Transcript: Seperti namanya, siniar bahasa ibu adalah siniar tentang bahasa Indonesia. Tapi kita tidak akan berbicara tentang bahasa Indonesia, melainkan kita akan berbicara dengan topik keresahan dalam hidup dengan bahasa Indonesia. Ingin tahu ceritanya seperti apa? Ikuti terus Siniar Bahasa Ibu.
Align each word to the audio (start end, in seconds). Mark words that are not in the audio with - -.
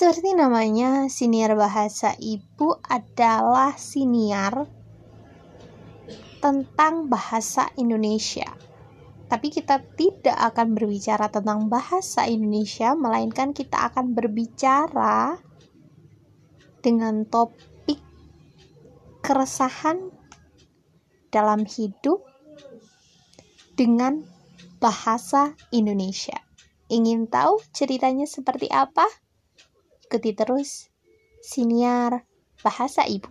Seperti 0.00 0.32
namanya, 0.32 1.12
siniar 1.12 1.52
bahasa 1.52 2.16
ibu 2.16 2.72
adalah 2.88 3.76
siniar 3.76 4.64
tentang 6.40 7.04
bahasa 7.12 7.68
Indonesia. 7.76 8.48
Tapi 9.28 9.52
kita 9.52 9.76
tidak 10.00 10.40
akan 10.40 10.72
berbicara 10.72 11.28
tentang 11.28 11.68
bahasa 11.68 12.24
Indonesia, 12.24 12.96
melainkan 12.96 13.52
kita 13.52 13.92
akan 13.92 14.16
berbicara 14.16 15.36
dengan 16.80 17.28
topik 17.28 18.00
keresahan 19.20 20.08
dalam 21.28 21.68
hidup 21.68 22.24
dengan 23.76 24.24
bahasa 24.80 25.52
Indonesia. 25.76 26.40
Ingin 26.88 27.28
tahu 27.28 27.60
ceritanya 27.76 28.24
seperti 28.24 28.72
apa? 28.72 29.04
Ikuti 30.10 30.34
terus 30.34 30.90
Siniar 31.38 32.26
Bahasa 32.66 33.06
Ibu. 33.06 33.30